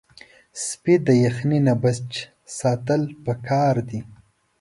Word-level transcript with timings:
سپي 0.65 0.95
د 1.07 1.09
یخنۍ 1.25 1.59
نه 1.67 1.73
بچ 1.81 2.09
ساتل 2.59 3.01
پکار 3.25 3.75
دي. 3.89 3.99